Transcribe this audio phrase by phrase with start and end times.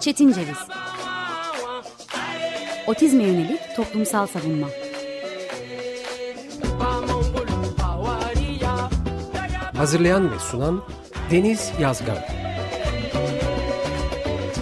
[0.00, 0.58] Çetin Ceviz.
[2.86, 4.68] Otizme yönelik toplumsal savunma.
[9.76, 10.84] Hazırlayan ve sunan
[11.30, 12.18] Deniz Yazgan.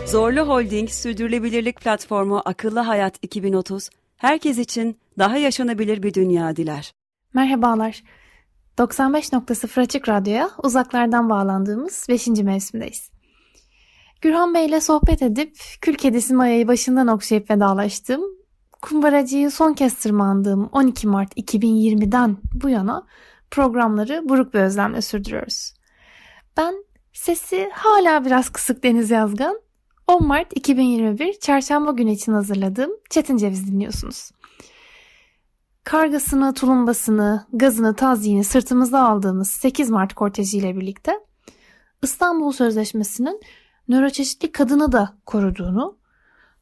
[0.06, 6.92] Zorlu Holding Sürdürülebilirlik Platformu Akıllı Hayat 2030, herkes için daha yaşanabilir bir dünya diler.
[7.34, 8.02] Merhabalar.
[8.78, 12.26] 95.0 Açık Radyo'ya uzaklardan bağlandığımız 5.
[12.26, 13.10] mevsimdeyiz.
[14.20, 18.20] Gürhan Bey ile sohbet edip kül kedisi Maya'yı başından okşayıp vedalaştım.
[18.82, 23.06] Kumbaracıyı son kez tırmandığım 12 Mart 2020'den bu yana
[23.50, 25.74] programları buruk bir özlemle sürdürüyoruz.
[26.56, 29.60] Ben sesi hala biraz kısık Deniz Yazgan.
[30.06, 34.30] 10 Mart 2021 Çarşamba günü için hazırladığım Çetin Ceviz dinliyorsunuz.
[35.86, 41.12] Kargasını, tulumbasını, gazını, tazyini sırtımıza aldığımız 8 Mart korteji ile birlikte
[42.02, 43.40] İstanbul Sözleşmesi'nin
[43.88, 45.98] nöroçeşitli kadını da koruduğunu,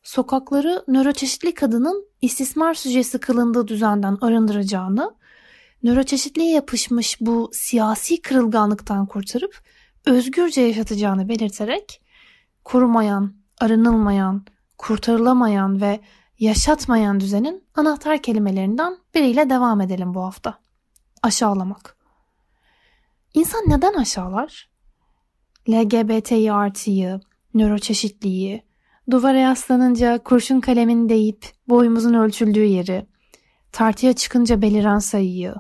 [0.03, 5.15] sokakları nöroçeşitli kadının istismar süjesi kılındığı düzenden arındıracağını,
[5.83, 9.63] nöroçeşitliğe yapışmış bu siyasi kırılganlıktan kurtarıp
[10.07, 12.03] özgürce yaşatacağını belirterek
[12.65, 14.45] korumayan, arınılmayan,
[14.79, 16.01] kurtarılamayan ve
[16.39, 20.59] yaşatmayan düzenin anahtar kelimelerinden biriyle devam edelim bu hafta.
[21.23, 21.97] Aşağılamak.
[23.35, 24.71] İnsan neden aşağılar?
[25.69, 27.21] LGBTİ artıyı,
[27.55, 28.63] nöroçeşitliği,
[29.11, 33.07] duvara yaslanınca kurşun kalemin deyip boyumuzun ölçüldüğü yeri,
[33.73, 35.55] tartıya çıkınca beliren sayıyı,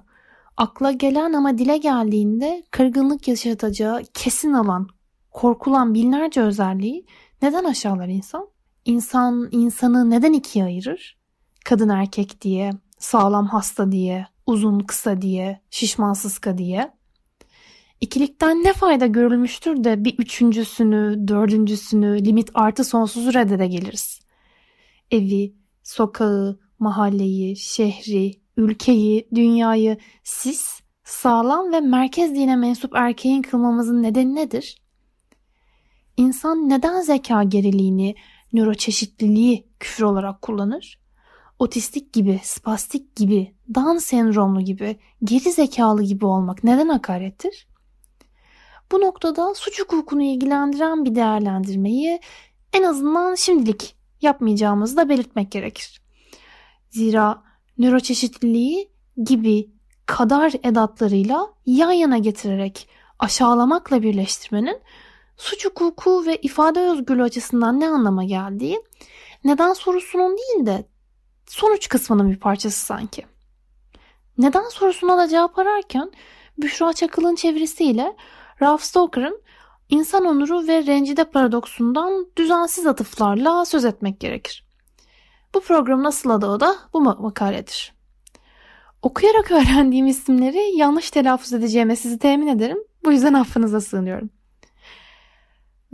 [0.56, 4.88] akla gelen ama dile geldiğinde kırgınlık yaşatacağı kesin alan,
[5.30, 7.06] korkulan binlerce özelliği
[7.42, 8.53] neden aşağılar insan?
[8.84, 11.18] İnsan insanı neden ikiye ayırır?
[11.64, 16.94] Kadın erkek diye, sağlam hasta diye, uzun kısa diye, şişman sıska diye.
[18.00, 24.20] İkilikten ne fayda görülmüştür de bir üçüncüsünü, dördüncüsünü, limit artı sonsuzu reddede geliriz.
[25.10, 34.34] Evi, sokağı, mahalleyi, şehri, ülkeyi, dünyayı siz, sağlam ve merkez dine mensup erkeğin kılmamızın nedeni
[34.34, 34.82] nedir?
[36.16, 38.14] İnsan neden zeka geriliğini,
[38.54, 41.00] nöroçeşitliliği küfür olarak kullanır?
[41.58, 47.66] Otistik gibi, spastik gibi, Down sendromlu gibi, geri zekalı gibi olmak neden hakarettir?
[48.92, 52.20] Bu noktada suç hukukunu ilgilendiren bir değerlendirmeyi
[52.72, 56.00] en azından şimdilik yapmayacağımızı da belirtmek gerekir.
[56.90, 57.42] Zira
[57.78, 58.90] nöroçeşitliliği
[59.24, 59.70] gibi
[60.06, 62.88] kadar edatlarıyla yan yana getirerek
[63.18, 64.80] aşağılamakla birleştirmenin
[65.36, 68.82] suç hukuku ve ifade özgürlüğü açısından ne anlama geldiği
[69.44, 70.84] neden sorusunun değil de
[71.46, 73.26] sonuç kısmının bir parçası sanki.
[74.38, 76.12] Neden sorusuna da cevap ararken
[76.58, 78.16] Büşra Çakıl'ın çevirisiyle
[78.62, 79.42] Ralph Stoker'ın
[79.88, 84.64] insan onuru ve rencide paradoksundan düzensiz atıflarla söz etmek gerekir.
[85.54, 87.94] Bu programın asıl adı da bu makaledir.
[89.02, 92.78] Okuyarak öğrendiğim isimleri yanlış telaffuz edeceğime sizi temin ederim.
[93.04, 94.30] Bu yüzden affınıza sığınıyorum.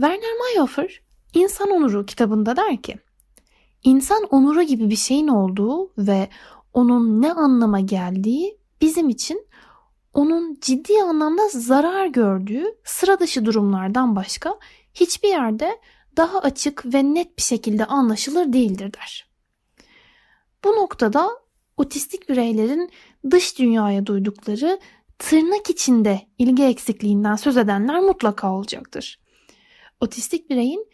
[0.01, 1.03] Werner Mayhofer
[1.35, 2.97] İnsan Onuru kitabında der ki
[3.85, 6.29] İnsan onuru gibi bir şeyin olduğu ve
[6.73, 9.47] onun ne anlama geldiği bizim için
[10.15, 14.59] onun ciddi anlamda zarar gördüğü sıra dışı durumlardan başka
[14.95, 15.81] hiçbir yerde
[16.17, 19.29] daha açık ve net bir şekilde anlaşılır değildir der.
[20.65, 21.31] Bu noktada
[21.77, 22.91] otistik bireylerin
[23.31, 24.81] dış dünyaya duydukları
[25.19, 29.20] tırnak içinde ilgi eksikliğinden söz edenler mutlaka olacaktır.
[30.01, 30.89] Otistik bireyin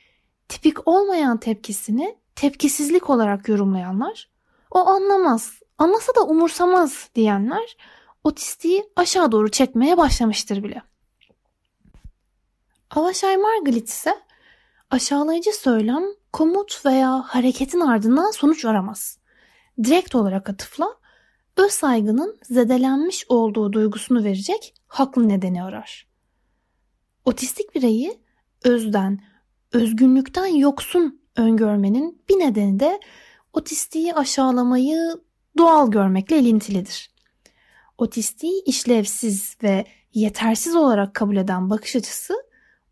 [0.48, 4.30] tipik olmayan tepkisini tepkisizlik olarak yorumlayanlar,
[4.70, 7.76] o anlamaz, anlasa da umursamaz diyenler
[8.24, 10.82] otistiği aşağı doğru çekmeye başlamıştır bile.
[12.90, 14.14] Avashay Margalit ise
[14.90, 19.18] aşağılayıcı söylem komut veya hareketin ardından sonuç aramaz.
[19.84, 20.88] Direkt olarak atıfla
[21.56, 26.08] öz saygının zedelenmiş olduğu duygusunu verecek haklı nedeni arar.
[27.24, 28.25] Otistik bireyi
[28.64, 29.20] özden,
[29.72, 33.00] özgünlükten yoksun öngörmenin bir nedeni de
[33.52, 35.20] otistiği aşağılamayı
[35.58, 37.10] doğal görmekle ilintilidir.
[37.98, 42.34] Otistiği işlevsiz ve yetersiz olarak kabul eden bakış açısı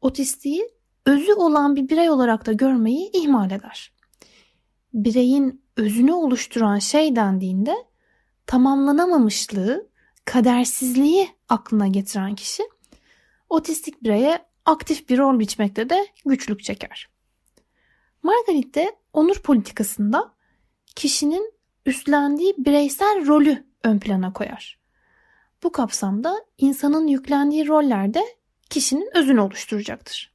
[0.01, 0.69] otistiği
[1.07, 3.93] özü olan bir birey olarak da görmeyi ihmal eder.
[4.95, 7.75] Bireyin özünü oluşturan şey dendiğinde
[8.47, 9.89] tamamlanamamışlığı,
[10.25, 12.63] kadersizliği aklına getiren kişi
[13.49, 17.09] otistik bireye aktif bir rol biçmekte de güçlük çeker.
[18.23, 20.35] Margaret de onur politikasında
[20.97, 21.55] kişinin
[21.87, 24.79] üstlendiği bireysel rolü ön plana koyar.
[25.63, 28.25] Bu kapsamda insanın yüklendiği roller de
[28.71, 30.35] kişinin özünü oluşturacaktır.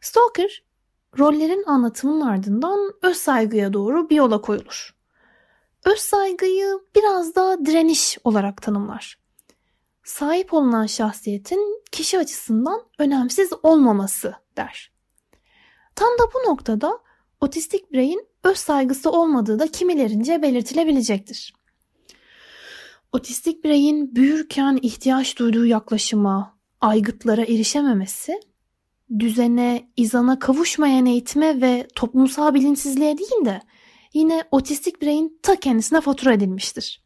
[0.00, 0.62] Stoker,
[1.18, 4.94] rollerin anlatımının ardından öz saygıya doğru bir yola koyulur.
[5.84, 9.21] Öz saygıyı biraz da direniş olarak tanımlar.
[10.12, 14.92] Sahip olunan şahsiyetin kişi açısından önemsiz olmaması der.
[15.94, 16.98] Tam da bu noktada
[17.40, 21.54] otistik bireyin öz saygısı olmadığı da kimilerince belirtilebilecektir.
[23.12, 28.40] Otistik bireyin büyürken ihtiyaç duyduğu yaklaşıma, aygıtlara erişememesi,
[29.18, 33.60] düzene, izana kavuşmayan eğitime ve toplumsal bilinçsizliğe değil de
[34.14, 37.02] yine otistik bireyin ta kendisine fatura edilmiştir.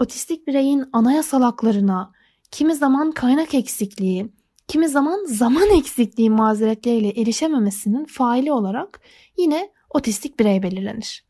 [0.00, 2.12] Otistik bireyin anayasal haklarına,
[2.50, 4.32] kimi zaman kaynak eksikliği,
[4.68, 9.00] kimi zaman zaman eksikliği mazeretleriyle erişememesinin faili olarak
[9.38, 11.24] yine otistik birey belirlenir.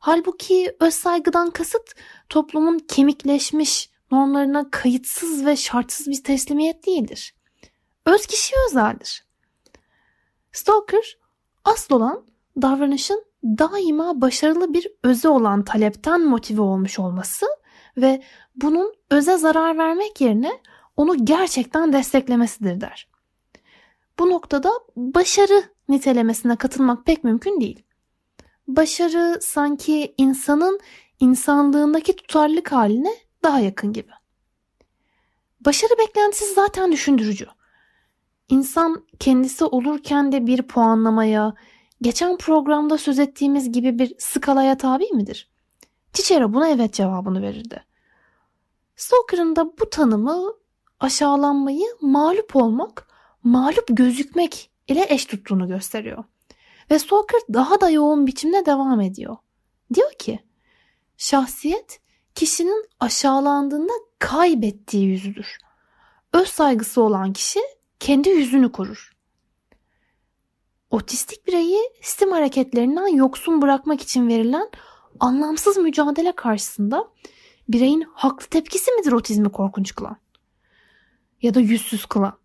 [0.00, 1.94] Halbuki öz saygıdan kasıt
[2.28, 7.34] toplumun kemikleşmiş normlarına kayıtsız ve şartsız bir teslimiyet değildir.
[8.06, 9.24] Öz kişiye özeldir.
[10.52, 11.18] Stalker
[11.64, 12.26] asıl olan
[12.62, 17.46] davranışın daima başarılı bir öze olan talepten motive olmuş olması
[17.96, 18.22] ve
[18.56, 20.60] bunun öze zarar vermek yerine
[20.96, 23.08] onu gerçekten desteklemesidir der.
[24.18, 27.82] Bu noktada başarı nitelemesine katılmak pek mümkün değil.
[28.68, 30.80] Başarı sanki insanın
[31.20, 34.10] insanlığındaki tutarlılık haline daha yakın gibi.
[35.60, 37.46] Başarı beklentisi zaten düşündürücü.
[38.48, 41.54] İnsan kendisi olurken de bir puanlamaya,
[42.02, 45.50] geçen programda söz ettiğimiz gibi bir skalaya tabi midir?
[46.16, 47.84] Cicero buna evet cevabını verirdi.
[48.96, 50.52] Stalker'ın da bu tanımı
[51.00, 53.08] aşağılanmayı mağlup olmak,
[53.44, 56.24] mağlup gözükmek ile eş tuttuğunu gösteriyor.
[56.90, 59.36] Ve Stalker daha da yoğun biçimde devam ediyor.
[59.94, 60.44] Diyor ki,
[61.16, 62.00] şahsiyet
[62.34, 65.58] kişinin aşağılandığında kaybettiği yüzüdür.
[66.32, 67.60] Öz saygısı olan kişi
[68.00, 69.12] kendi yüzünü korur.
[70.90, 74.70] Otistik bireyi sistem hareketlerinden yoksun bırakmak için verilen
[75.20, 77.08] anlamsız mücadele karşısında
[77.68, 80.16] bireyin haklı tepkisi midir otizmi korkunç kılan?
[81.42, 82.38] Ya da yüzsüz kılan?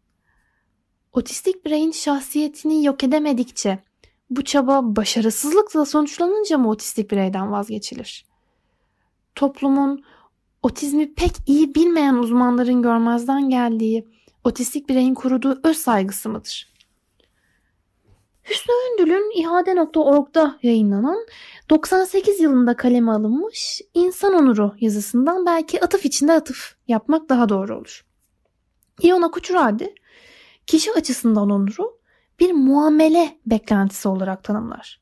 [1.13, 3.79] Otistik bireyin şahsiyetini yok edemedikçe
[4.29, 8.25] bu çaba başarısızlıkla sonuçlanınca mı otistik bireyden vazgeçilir?
[9.35, 10.03] Toplumun
[10.63, 14.07] otizmi pek iyi bilmeyen uzmanların görmezden geldiği
[14.43, 16.71] otistik bireyin kuruduğu öz saygısı mıdır?
[18.49, 21.25] Hüsnü Öndül'ün ihade.org'da yayınlanan
[21.71, 28.05] 98 yılında kaleme alınmış İnsan Onuru yazısından belki atıf içinde atıf yapmak daha doğru olur.
[29.01, 29.95] İona Kuçuradi
[30.67, 31.99] kişi açısından onuru
[32.39, 35.01] bir muamele beklentisi olarak tanımlar.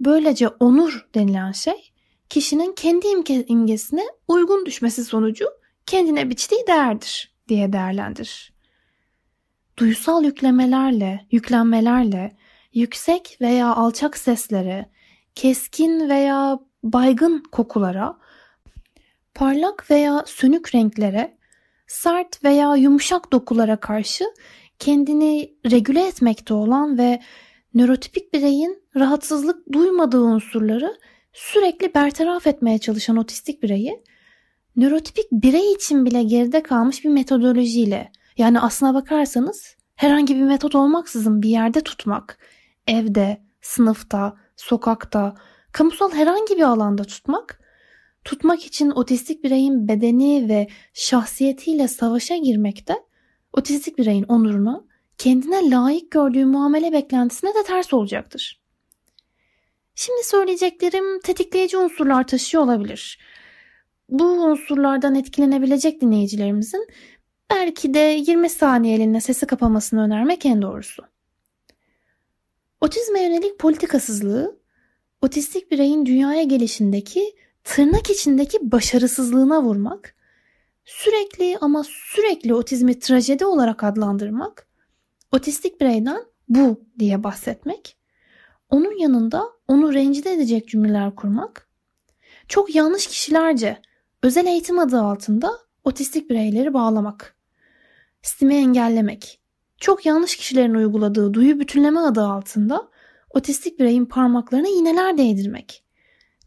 [0.00, 1.92] Böylece onur denilen şey
[2.28, 5.46] kişinin kendi imge imgesine uygun düşmesi sonucu
[5.86, 8.52] kendine biçtiği değerdir diye değerlendirir.
[9.78, 12.36] Duysal yüklemelerle, yüklenmelerle,
[12.74, 14.92] yüksek veya alçak seslere,
[15.34, 18.18] keskin veya baygın kokulara,
[19.34, 21.38] parlak veya sönük renklere,
[21.86, 24.24] sert veya yumuşak dokulara karşı
[24.78, 27.22] kendini regüle etmekte olan ve
[27.74, 30.96] nörotipik bireyin rahatsızlık duymadığı unsurları
[31.32, 34.02] sürekli bertaraf etmeye çalışan otistik bireyi
[34.76, 41.42] nörotipik birey için bile geride kalmış bir metodolojiyle yani aslına bakarsanız herhangi bir metot olmaksızın
[41.42, 42.38] bir yerde tutmak,
[42.86, 45.34] evde, sınıfta, sokakta,
[45.72, 47.60] kamusal herhangi bir alanda tutmak,
[48.24, 52.94] tutmak için otistik bireyin bedeni ve şahsiyetiyle savaşa girmekte,
[53.52, 54.84] otistik bireyin onuruna,
[55.18, 58.62] kendine layık gördüğü muamele beklentisine de ters olacaktır.
[59.94, 63.18] Şimdi söyleyeceklerim tetikleyici unsurlar taşıyor olabilir.
[64.08, 66.86] Bu unsurlardan etkilenebilecek dinleyicilerimizin
[67.50, 71.02] belki de 20 saniyeliğine sesi kapamasını önermek en doğrusu.
[72.82, 74.58] Otizme yönelik politikasızlığı,
[75.20, 77.34] otistik bireyin dünyaya gelişindeki
[77.64, 80.14] tırnak içindeki başarısızlığına vurmak,
[80.84, 84.66] sürekli ama sürekli otizmi trajedi olarak adlandırmak,
[85.32, 87.96] otistik bireyden bu diye bahsetmek,
[88.70, 91.68] onun yanında onu rencide edecek cümleler kurmak,
[92.48, 93.82] çok yanlış kişilerce
[94.22, 95.50] özel eğitim adı altında
[95.84, 97.36] otistik bireyleri bağlamak,
[98.22, 99.41] stimi engellemek,
[99.82, 102.88] çok yanlış kişilerin uyguladığı duyu bütünleme adı altında
[103.30, 105.84] otistik bireyin parmaklarına iğneler değdirmek,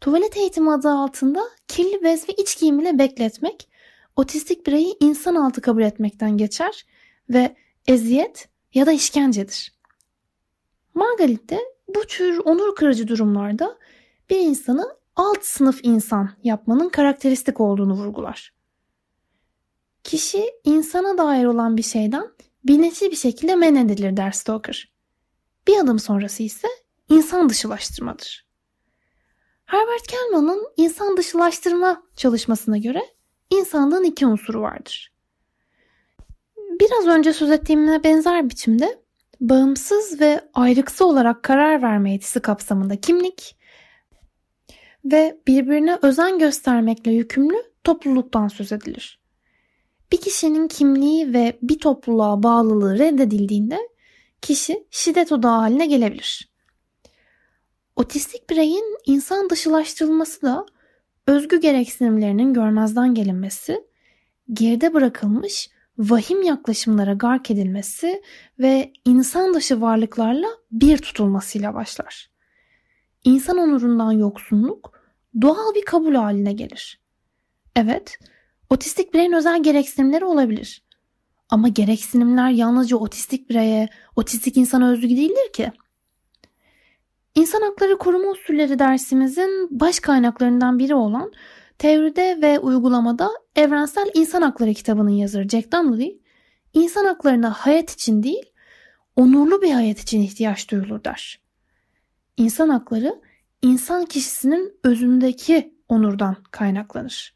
[0.00, 3.68] tuvalet eğitimi adı altında kirli bez ve iç giyim ile bekletmek,
[4.16, 6.86] otistik bireyi insan altı kabul etmekten geçer
[7.30, 9.72] ve eziyet ya da işkencedir.
[10.94, 13.78] Margalit de bu tür onur kırıcı durumlarda
[14.30, 18.54] bir insanı alt sınıf insan yapmanın karakteristik olduğunu vurgular.
[20.04, 22.36] Kişi insana dair olan bir şeyden
[22.68, 24.92] bilinçli bir şekilde men edilir der Stoker.
[25.68, 26.68] Bir adım sonrası ise
[27.08, 28.46] insan dışılaştırmadır.
[29.64, 33.02] Herbert Kellman'ın insan dışılaştırma çalışmasına göre
[33.50, 35.12] insanlığın iki unsuru vardır.
[36.80, 39.02] Biraz önce söz ettiğimle benzer biçimde
[39.40, 43.56] bağımsız ve ayrıksı olarak karar verme yetisi kapsamında kimlik
[45.04, 49.20] ve birbirine özen göstermekle yükümlü topluluktan söz edilir.
[50.12, 53.78] Bir kişinin kimliği ve bir topluluğa bağlılığı reddedildiğinde
[54.42, 56.50] kişi şiddet odağı haline gelebilir.
[57.96, 60.66] Otistik bireyin insan dışılaştırılması da
[61.26, 63.84] özgü gereksinimlerinin görmezden gelinmesi,
[64.52, 68.22] geride bırakılmış vahim yaklaşımlara gark edilmesi
[68.58, 72.30] ve insan dışı varlıklarla bir tutulmasıyla başlar.
[73.24, 75.00] İnsan onurundan yoksunluk
[75.40, 77.00] doğal bir kabul haline gelir.
[77.76, 78.18] Evet,
[78.70, 80.82] otistik bireyin özel gereksinimleri olabilir.
[81.48, 85.72] Ama gereksinimler yalnızca otistik bireye, otistik insana özgü değildir ki.
[87.34, 91.32] İnsan Hakları Koruma Usulleri dersimizin baş kaynaklarından biri olan
[91.78, 96.20] Teoride ve Uygulamada Evrensel İnsan Hakları kitabının yazarı Jack Donnelly,
[96.72, 98.52] insan haklarına hayat için değil,
[99.16, 101.40] onurlu bir hayat için ihtiyaç duyulur der.
[102.36, 103.20] İnsan hakları,
[103.62, 107.35] insan kişisinin özündeki onurdan kaynaklanır.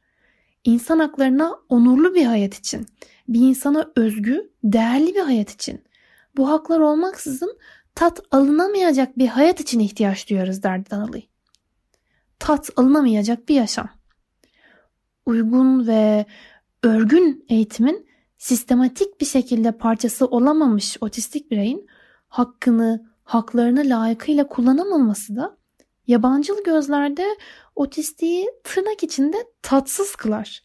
[0.65, 2.87] İnsan haklarına onurlu bir hayat için,
[3.29, 5.85] bir insana özgü, değerli bir hayat için,
[6.37, 7.59] bu haklar olmaksızın
[7.95, 11.23] tat alınamayacak bir hayat için ihtiyaç duyarız derdi Donnelly.
[12.39, 13.89] Tat alınamayacak bir yaşam.
[15.27, 16.27] Uygun ve
[16.83, 18.07] örgün eğitimin
[18.39, 21.87] sistematik bir şekilde parçası olamamış otistik bireyin
[22.29, 25.57] hakkını, haklarını layıkıyla kullanamaması da
[26.07, 27.27] yabancılı gözlerde
[27.81, 30.65] otistiği tırnak içinde tatsız kılar.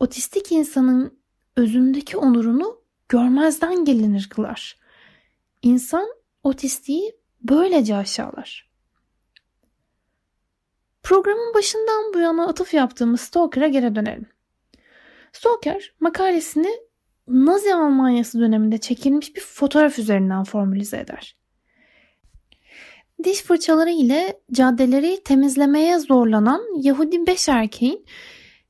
[0.00, 1.18] Otistik insanın
[1.56, 4.78] özündeki onurunu görmezden gelinir kılar.
[5.62, 6.08] İnsan
[6.42, 8.70] otistiği böylece aşağılar.
[11.02, 14.28] Programın başından bu yana atıf yaptığımız Stoker'a geri dönelim.
[15.32, 16.80] Stoker makalesini
[17.28, 21.35] Nazi Almanyası döneminde çekilmiş bir fotoğraf üzerinden formülize eder.
[23.24, 28.06] Diş fırçaları ile caddeleri temizlemeye zorlanan Yahudi beş erkeğin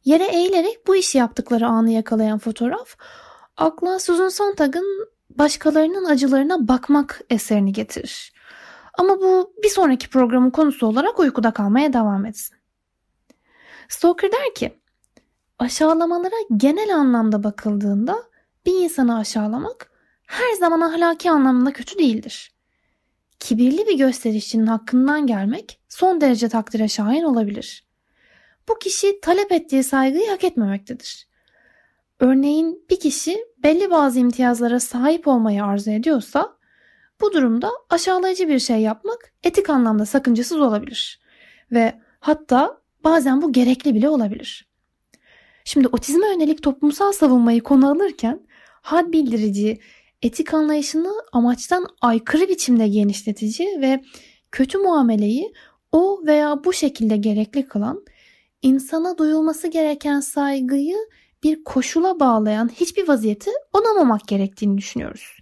[0.04, 2.96] yere eğilerek bu işi yaptıkları anı yakalayan fotoğraf
[3.56, 8.32] akla Susan Sontag'ın başkalarının acılarına bakmak eserini getirir.
[8.98, 12.56] Ama bu bir sonraki programın konusu olarak uykuda kalmaya devam etsin.
[13.88, 14.80] Stoker der ki,
[15.58, 18.22] aşağılamalara genel anlamda bakıldığında
[18.66, 19.90] bir insanı aşağılamak
[20.26, 22.55] her zaman ahlaki anlamda kötü değildir.
[23.40, 27.86] Kibirli bir gösterişçinin hakkından gelmek son derece takdire şahin olabilir.
[28.68, 31.28] Bu kişi talep ettiği saygıyı hak etmemektedir.
[32.20, 36.56] Örneğin bir kişi belli bazı imtiyazlara sahip olmayı arzu ediyorsa
[37.20, 41.20] bu durumda aşağılayıcı bir şey yapmak etik anlamda sakıncasız olabilir.
[41.72, 44.68] Ve hatta bazen bu gerekli bile olabilir.
[45.64, 48.46] Şimdi otizme yönelik toplumsal savunmayı konu alırken
[48.82, 49.80] had bildirici,
[50.26, 54.02] etik anlayışını amaçtan aykırı biçimde genişletici ve
[54.52, 55.52] kötü muameleyi
[55.92, 58.04] o veya bu şekilde gerekli kılan,
[58.62, 60.96] insana duyulması gereken saygıyı
[61.42, 65.38] bir koşula bağlayan hiçbir vaziyeti onamamak gerektiğini düşünüyoruz.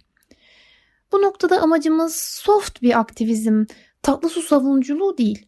[1.11, 3.65] Bu noktada amacımız soft bir aktivizm,
[4.01, 5.45] tatlı su savunuculuğu değil.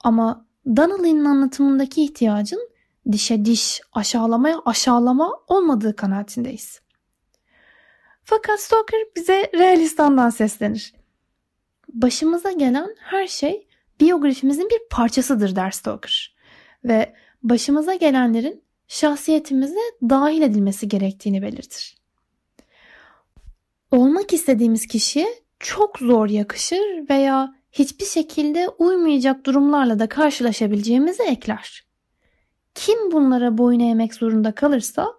[0.00, 0.46] Ama
[0.76, 2.68] Donnelly'nin anlatımındaki ihtiyacın
[3.12, 6.87] dişe diş, aşağılamaya aşağılama olmadığı kanaatindeyiz.
[8.30, 10.94] Fakat Stoker bize realistandan seslenir.
[11.88, 13.66] Başımıza gelen her şey
[14.00, 16.36] biyografimizin bir parçasıdır der Stoker.
[16.84, 21.96] Ve başımıza gelenlerin şahsiyetimize dahil edilmesi gerektiğini belirtir.
[23.90, 31.86] Olmak istediğimiz kişiye çok zor yakışır veya hiçbir şekilde uymayacak durumlarla da karşılaşabileceğimizi ekler.
[32.74, 35.14] Kim bunlara boyun eğmek zorunda kalırsa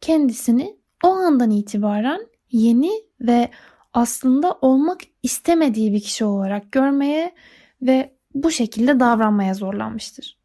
[0.00, 3.50] kendisini o andan itibaren yeni ve
[3.92, 7.34] aslında olmak istemediği bir kişi olarak görmeye
[7.82, 10.38] ve bu şekilde davranmaya zorlanmıştır.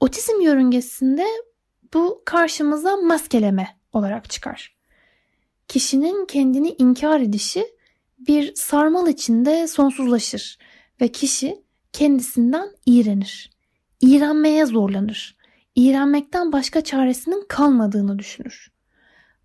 [0.00, 1.26] Otizm yörüngesinde
[1.94, 4.76] bu karşımıza maskeleme olarak çıkar.
[5.68, 7.66] Kişinin kendini inkar edişi
[8.18, 10.58] bir sarmal içinde sonsuzlaşır
[11.00, 13.50] ve kişi kendisinden iğrenir.
[14.00, 15.36] İğrenmeye zorlanır.
[15.74, 18.72] İğrenmekten başka çaresinin kalmadığını düşünür.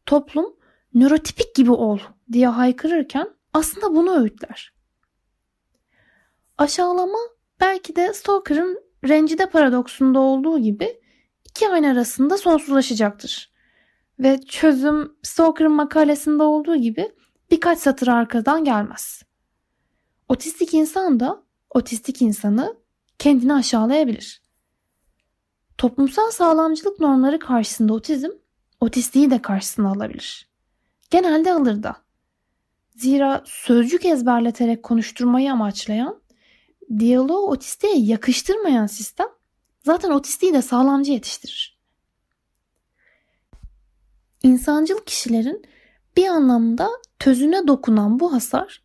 [0.06, 0.59] Toplum
[0.93, 2.00] nörotipik gibi ol
[2.31, 4.74] diye haykırırken aslında bunu öğütler.
[6.58, 7.19] Aşağılama
[7.60, 11.01] belki de Stoker'ın rencide paradoksunda olduğu gibi
[11.46, 13.53] iki ayna arasında sonsuzlaşacaktır.
[14.19, 17.12] Ve çözüm Stoker'ın makalesinde olduğu gibi
[17.51, 19.24] birkaç satır arkadan gelmez.
[20.27, 22.75] Otistik insan da otistik insanı
[23.19, 24.41] kendini aşağılayabilir.
[25.77, 28.29] Toplumsal sağlamcılık normları karşısında otizm,
[28.79, 30.49] otistiği de karşısına alabilir.
[31.10, 31.96] Genelde alır da.
[32.96, 36.22] Zira sözcük ezberleterek konuşturmayı amaçlayan,
[37.00, 39.28] diyaloğu otistiğe yakıştırmayan sistem
[39.86, 41.80] zaten otistiği de sağlamcı yetiştirir.
[44.44, 45.66] İnsancıl kişilerin
[46.18, 46.89] bir anlamda
[47.20, 48.84] tözüne dokunan bu hasar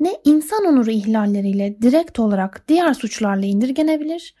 [0.00, 4.34] ne insan onuru ihlalleriyle direkt olarak diğer suçlarla indirgenebilir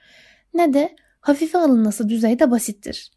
[0.54, 3.12] ne de hafife alınması düzeyde basittir.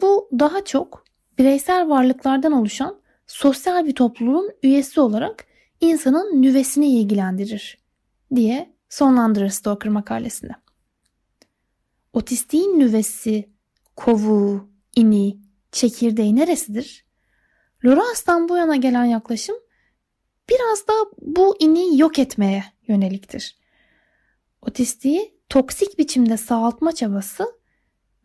[0.00, 1.04] Bu daha çok
[1.38, 5.46] bireysel varlıklardan oluşan sosyal bir topluluğun üyesi olarak
[5.80, 7.78] insanın nüvesini ilgilendirir
[8.34, 10.52] diye sonlandırır Stoker makalesinde.
[12.12, 13.50] Otistiğin nüvesi,
[13.96, 15.38] kovuğu, ini,
[15.72, 17.06] çekirdeği neresidir?
[17.84, 19.56] Loras'tan bu yana gelen yaklaşım
[20.50, 23.58] biraz da bu ini yok etmeye yöneliktir.
[24.62, 27.44] Otistiği toksik biçimde sağaltma çabası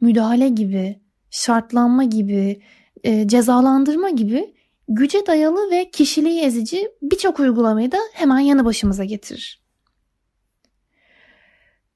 [0.01, 2.61] müdahale gibi, şartlanma gibi,
[3.03, 4.56] e, cezalandırma gibi
[4.87, 9.61] güce dayalı ve kişiliği ezici birçok uygulamayı da hemen yanı başımıza getirir.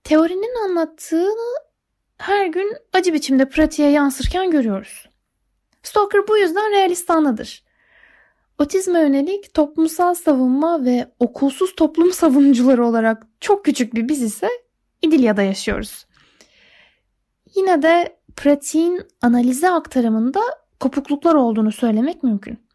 [0.04, 1.58] Teorinin anlattığını
[2.18, 5.10] her gün acı biçimde pratiğe yansırken görüyoruz.
[5.84, 7.64] Stoker bu yüzden realistanlıdır.
[8.60, 14.50] Otizme yönelik toplumsal savunma ve okulsuz toplum savunucuları olarak çok küçük bir biz ise
[15.02, 16.06] İdilya'da yaşıyoruz.
[17.56, 20.42] Yine de pratiğin analize aktarımında
[20.80, 22.71] kopukluklar olduğunu söylemek mümkün.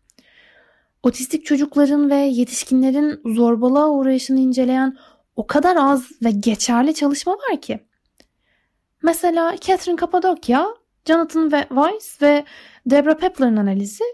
[1.06, 4.96] Otistik çocukların ve yetişkinlerin zorbalığa uğrayışını inceleyen
[5.36, 7.80] o kadar az ve geçerli çalışma var ki.
[9.02, 10.66] Mesela Catherine Cappadocia,
[11.04, 12.44] Jonathan Weiss ve
[12.86, 14.04] Debra Pepler'ın analizi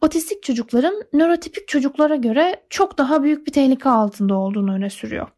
[0.00, 5.28] otistik çocukların nörotipik çocuklara göre çok daha büyük bir tehlike altında olduğunu öne sürüyor.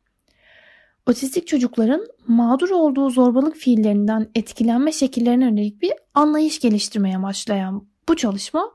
[1.06, 8.72] Otistik çocukların mağdur olduğu zorbalık fiillerinden etkilenme şekillerine yönelik bir anlayış geliştirmeye amaçlayan bu çalışma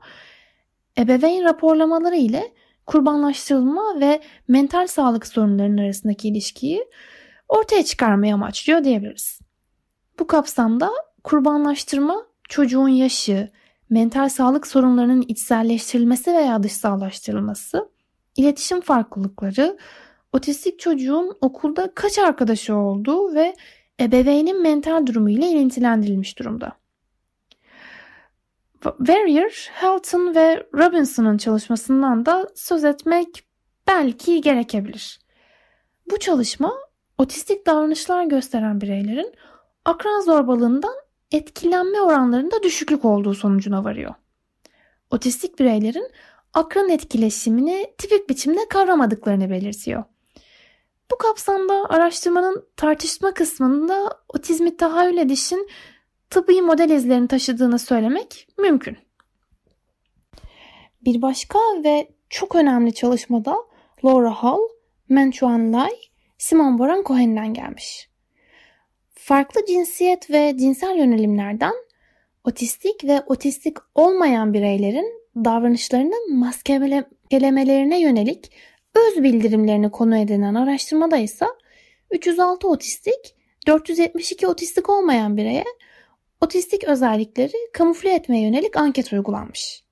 [1.00, 2.52] ebeveyn raporlamaları ile
[2.86, 6.84] kurbanlaştırılma ve mental sağlık sorunlarının arasındaki ilişkiyi
[7.48, 9.40] ortaya çıkarmaya amaçlıyor diyebiliriz.
[10.18, 10.90] Bu kapsamda
[11.24, 13.50] kurbanlaştırma çocuğun yaşı,
[13.90, 17.88] mental sağlık sorunlarının içselleştirilmesi veya dışsallaştırılması,
[18.36, 19.78] iletişim farklılıkları,
[20.32, 23.56] otistik çocuğun okulda kaç arkadaşı olduğu ve
[24.00, 26.79] ebeveynin mental durumu ile ilintilendirilmiş durumda.
[28.82, 33.44] Warrior, Helton ve Robinson'ın çalışmasından da söz etmek
[33.88, 35.20] belki gerekebilir.
[36.10, 36.74] Bu çalışma
[37.18, 39.34] otistik davranışlar gösteren bireylerin
[39.84, 40.94] akran zorbalığından
[41.32, 44.14] etkilenme oranlarında düşüklük olduğu sonucuna varıyor.
[45.10, 46.10] Otistik bireylerin
[46.54, 50.04] akran etkileşimini tipik biçimde kavramadıklarını belirtiyor.
[51.10, 55.68] Bu kapsamda araştırmanın tartışma kısmında otizmi tahayyül edişin
[56.30, 58.98] tıbbi model izlerini taşıdığını söylemek mümkün.
[61.04, 63.56] Bir başka ve çok önemli çalışmada
[64.04, 64.60] Laura Hall,
[65.08, 65.92] Menchuan Lai,
[66.38, 68.10] Simon Baron Cohen'den gelmiş.
[69.14, 71.74] Farklı cinsiyet ve cinsel yönelimlerden
[72.44, 78.52] otistik ve otistik olmayan bireylerin davranışlarını maskelemelerine yönelik
[78.94, 81.46] öz bildirimlerini konu edinen araştırmada ise
[82.10, 85.64] 306 otistik, 472 otistik olmayan bireye
[86.40, 89.84] otistik özellikleri kamufle etmeye yönelik anket uygulanmış.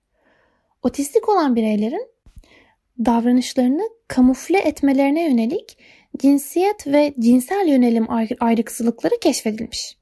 [0.83, 2.09] Otistik olan bireylerin
[3.05, 5.79] davranışlarını kamufle etmelerine yönelik
[6.17, 8.07] cinsiyet ve cinsel yönelim
[8.41, 9.99] ayrıksılıkları keşfedilmiş.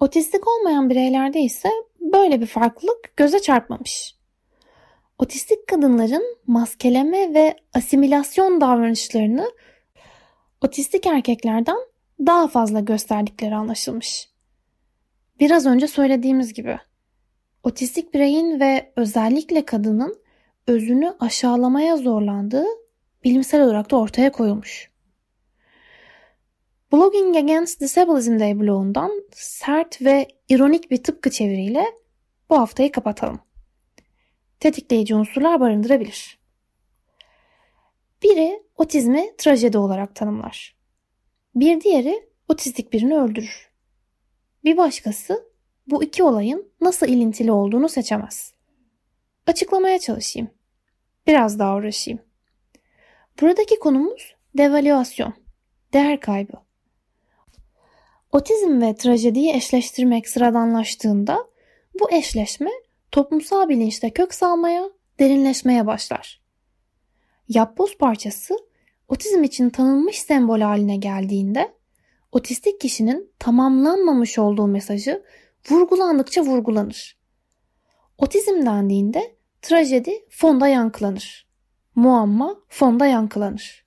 [0.00, 1.68] Otistik olmayan bireylerde ise
[2.00, 4.16] böyle bir farklılık göze çarpmamış.
[5.18, 9.50] Otistik kadınların maskeleme ve asimilasyon davranışlarını
[10.60, 11.76] otistik erkeklerden
[12.26, 14.31] daha fazla gösterdikleri anlaşılmış.
[15.42, 16.78] Biraz önce söylediğimiz gibi
[17.62, 20.22] otistik bireyin ve özellikle kadının
[20.66, 22.64] özünü aşağılamaya zorlandığı
[23.24, 24.90] bilimsel olarak da ortaya koyulmuş.
[26.92, 31.84] Blogging Against Disabilism Day blogundan sert ve ironik bir tıpkı çeviriyle
[32.50, 33.40] bu haftayı kapatalım.
[34.60, 36.38] Tetikleyici unsurlar barındırabilir.
[38.22, 40.76] Biri otizmi trajedi olarak tanımlar.
[41.54, 43.71] Bir diğeri otistik birini öldürür.
[44.64, 45.52] Bir başkası
[45.86, 48.54] bu iki olayın nasıl ilintili olduğunu seçemez.
[49.46, 50.50] Açıklamaya çalışayım.
[51.26, 52.20] Biraz daha uğraşayım.
[53.40, 55.34] Buradaki konumuz devalüasyon,
[55.92, 56.56] değer kaybı.
[58.32, 61.46] Otizm ve trajediyi eşleştirmek sıradanlaştığında
[62.00, 62.70] bu eşleşme
[63.10, 66.42] toplumsal bilinçte kök salmaya, derinleşmeye başlar.
[67.48, 68.58] Yapboz parçası
[69.08, 71.72] otizm için tanınmış sembol haline geldiğinde
[72.32, 75.22] otistik kişinin tamamlanmamış olduğu mesajı
[75.70, 77.18] vurgulandıkça vurgulanır.
[78.18, 81.46] Otizm dendiğinde trajedi fonda yankılanır.
[81.94, 83.84] Muamma fonda yankılanır.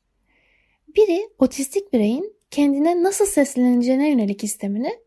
[0.96, 5.00] Biri otistik bireyin kendine nasıl sesleneceğine yönelik istemini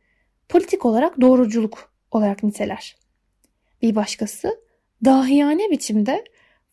[0.48, 2.96] politik olarak doğruculuk olarak niteler.
[3.82, 4.60] Bir başkası
[5.04, 6.24] dahiyane biçimde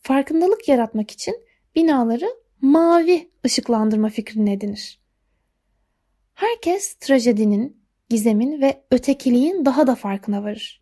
[0.01, 1.35] farkındalık yaratmak için
[1.75, 2.29] binaları
[2.61, 5.04] mavi ışıklandırma fikrini edinir.
[6.35, 10.81] Herkes trajedinin, gizemin ve ötekiliğin daha da farkına varır.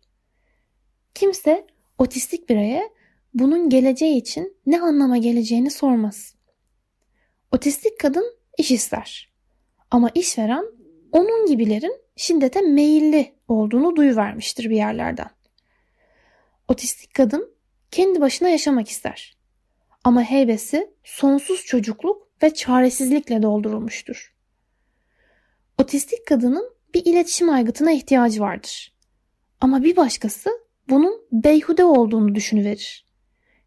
[1.14, 1.66] Kimse
[1.98, 2.90] otistik bireye
[3.34, 6.34] bunun geleceği için ne anlama geleceğini sormaz.
[7.52, 9.32] Otistik kadın iş ister.
[9.90, 10.64] Ama işveren
[11.12, 15.30] onun gibilerin şiddete meyilli olduğunu duyuvermiştir bir yerlerden.
[16.68, 17.54] Otistik kadın
[17.90, 19.36] kendi başına yaşamak ister.
[20.04, 24.33] Ama heybesi sonsuz çocukluk ve çaresizlikle doldurulmuştur.
[25.78, 28.94] Otistik kadının bir iletişim aygıtına ihtiyacı vardır.
[29.60, 30.50] Ama bir başkası
[30.88, 33.06] bunun beyhude olduğunu düşünüverir.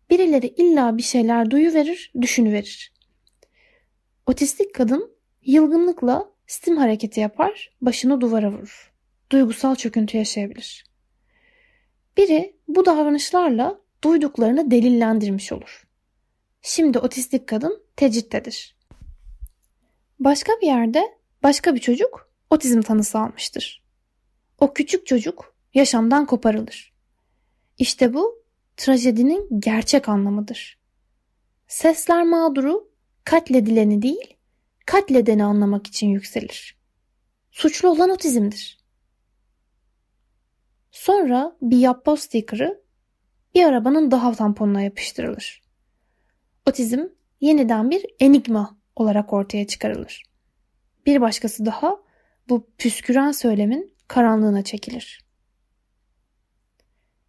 [0.09, 2.93] Birileri illa bir şeyler duyuverir, düşünüverir.
[4.25, 8.93] Otistik kadın yılgınlıkla stim hareketi yapar, başını duvara vurur.
[9.31, 10.85] Duygusal çöküntü yaşayabilir.
[12.17, 15.87] Biri bu davranışlarla duyduklarını delillendirmiş olur.
[16.61, 18.77] Şimdi otistik kadın tecittedir.
[20.19, 23.83] Başka bir yerde başka bir çocuk otizm tanısı almıştır.
[24.59, 26.93] O küçük çocuk yaşamdan koparılır.
[27.77, 28.43] İşte bu
[28.77, 30.79] trajedinin gerçek anlamıdır.
[31.67, 32.91] Sesler mağduru
[33.23, 34.37] katledileni değil,
[34.85, 36.77] katledeni anlamak için yükselir.
[37.51, 38.77] Suçlu olan otizmdir.
[40.91, 42.81] Sonra bir yapboz sticker'ı
[43.55, 45.63] bir arabanın daha tamponuna yapıştırılır.
[46.65, 46.99] Otizm
[47.41, 50.23] yeniden bir enigma olarak ortaya çıkarılır.
[51.07, 51.97] Bir başkası daha
[52.49, 55.25] bu püsküren söylemin karanlığına çekilir.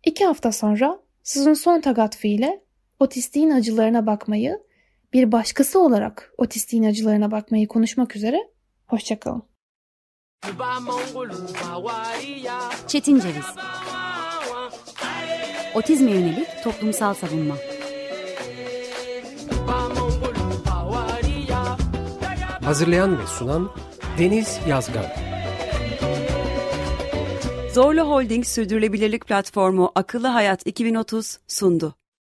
[0.04, 2.64] İki hafta sonra sizin son tagatfı ile
[3.00, 4.58] otistiğin acılarına bakmayı,
[5.12, 8.50] bir başkası olarak otistiğin acılarına bakmayı konuşmak üzere.
[8.86, 9.42] Hoşçakalın.
[12.86, 13.46] Çetin Ceviz
[15.74, 17.56] Otizme yönelik toplumsal savunma
[22.68, 23.70] Hazırlayan ve sunan
[24.18, 25.16] Deniz Yazgar.
[27.72, 31.94] Zorlu Holding Sürdürülebilirlik Platformu Akıllı Hayat 2030 sundu.